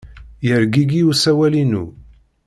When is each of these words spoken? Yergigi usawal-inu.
Yergigi 0.47 0.99
usawal-inu. 1.11 1.83